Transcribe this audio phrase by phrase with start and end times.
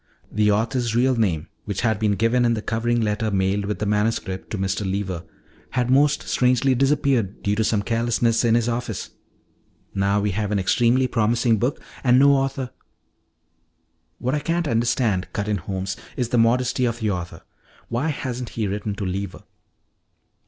[0.31, 3.85] The author's real name, which had been given in the covering letter mailed with the
[3.85, 4.83] manuscript to Mr.
[4.83, 5.21] Lever,
[5.77, 9.11] had most strangely disappeared, due to some carelessness in his office.
[9.93, 12.71] "Now we have an extremely promising book and no author"
[14.17, 17.43] "What I can't understand," cut in Holmes, "is the modesty of the author.
[17.87, 19.43] Why hasn't he written to Lever?"